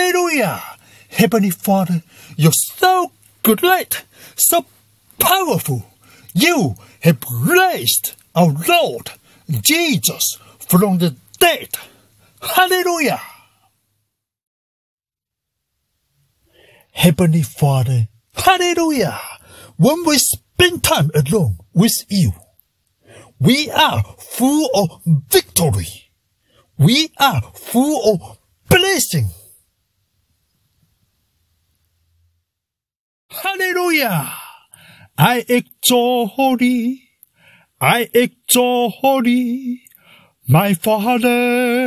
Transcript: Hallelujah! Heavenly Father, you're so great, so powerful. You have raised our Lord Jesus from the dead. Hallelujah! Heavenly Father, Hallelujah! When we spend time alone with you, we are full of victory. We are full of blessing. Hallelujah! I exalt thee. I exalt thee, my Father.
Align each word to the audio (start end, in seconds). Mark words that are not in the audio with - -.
Hallelujah! 0.00 0.62
Heavenly 1.10 1.50
Father, 1.50 2.02
you're 2.34 2.52
so 2.54 3.12
great, 3.42 4.02
so 4.34 4.64
powerful. 5.18 5.84
You 6.32 6.76
have 7.00 7.22
raised 7.30 8.14
our 8.34 8.50
Lord 8.66 9.10
Jesus 9.60 10.38
from 10.58 10.96
the 10.98 11.16
dead. 11.38 11.68
Hallelujah! 12.40 13.20
Heavenly 16.92 17.42
Father, 17.42 18.08
Hallelujah! 18.32 19.20
When 19.76 20.02
we 20.06 20.16
spend 20.16 20.82
time 20.82 21.10
alone 21.14 21.58
with 21.74 22.06
you, 22.08 22.32
we 23.38 23.70
are 23.70 24.02
full 24.18 24.70
of 24.74 25.02
victory. 25.28 26.10
We 26.78 27.12
are 27.18 27.42
full 27.54 28.14
of 28.14 28.38
blessing. 28.70 29.28
Hallelujah! 33.30 34.32
I 35.16 35.44
exalt 35.48 36.58
thee. 36.58 37.08
I 37.80 38.08
exalt 38.12 39.24
thee, 39.24 39.82
my 40.48 40.74
Father. 40.74 41.79